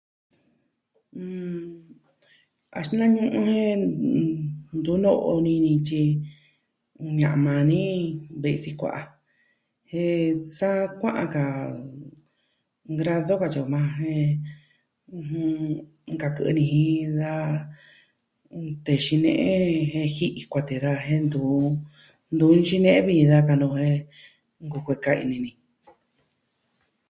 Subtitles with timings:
[1.15, 1.65] Nn..
[2.77, 3.81] a xinaña'nu jeen,
[4.77, 6.01] ntunoo ni ni tyi,
[7.19, 7.81] ña'an maa ni
[8.41, 9.01] ve'i sikua'a
[9.89, 10.69] jen sa
[10.99, 11.45] kua'an ka
[12.99, 14.27] grado katyi o maa jen,
[16.13, 17.33] nkakɨ ini jin da
[18.83, 19.45] tee xine'e
[19.91, 21.41] jen ji'i kuatee da jen ntu...
[22.33, 23.91] ntu tyinei vi da ka nuku e,
[24.65, 25.51] nkukueka ini ni.